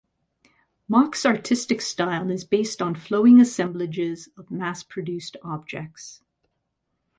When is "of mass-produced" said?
4.35-5.37